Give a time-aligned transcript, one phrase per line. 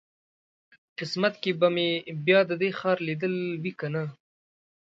[0.97, 1.89] قسمت کې به مې
[2.25, 4.03] بیا د دې ښار لیدل وي کنه.